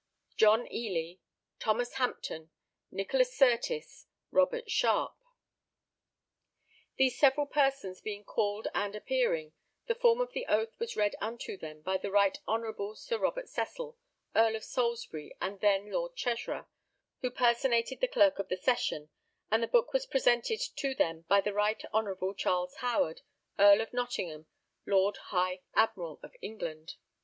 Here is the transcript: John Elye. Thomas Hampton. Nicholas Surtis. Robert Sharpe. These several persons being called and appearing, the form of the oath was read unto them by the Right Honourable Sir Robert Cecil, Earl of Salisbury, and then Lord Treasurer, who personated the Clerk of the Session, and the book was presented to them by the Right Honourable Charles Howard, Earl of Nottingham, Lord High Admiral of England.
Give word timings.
John 0.35 0.65
Elye. 0.65 1.17
Thomas 1.59 1.93
Hampton. 1.93 2.49
Nicholas 2.89 3.37
Surtis. 3.37 4.07
Robert 4.31 4.71
Sharpe. 4.71 5.21
These 6.95 7.19
several 7.19 7.45
persons 7.45 8.01
being 8.01 8.23
called 8.23 8.67
and 8.73 8.95
appearing, 8.95 9.53
the 9.85 9.93
form 9.93 10.19
of 10.19 10.33
the 10.33 10.47
oath 10.47 10.71
was 10.79 10.95
read 10.97 11.15
unto 11.21 11.55
them 11.55 11.81
by 11.83 11.97
the 11.97 12.09
Right 12.09 12.35
Honourable 12.47 12.95
Sir 12.95 13.19
Robert 13.19 13.47
Cecil, 13.47 13.95
Earl 14.35 14.55
of 14.55 14.63
Salisbury, 14.63 15.35
and 15.39 15.59
then 15.59 15.91
Lord 15.91 16.15
Treasurer, 16.15 16.65
who 17.19 17.29
personated 17.29 18.01
the 18.01 18.07
Clerk 18.07 18.39
of 18.39 18.47
the 18.49 18.57
Session, 18.57 19.11
and 19.51 19.61
the 19.61 19.67
book 19.67 19.93
was 19.93 20.07
presented 20.07 20.59
to 20.77 20.95
them 20.95 21.25
by 21.27 21.41
the 21.41 21.53
Right 21.53 21.85
Honourable 21.93 22.33
Charles 22.33 22.73
Howard, 22.77 23.21
Earl 23.59 23.81
of 23.81 23.93
Nottingham, 23.93 24.47
Lord 24.83 25.17
High 25.27 25.61
Admiral 25.75 26.19
of 26.23 26.35
England. 26.41 26.95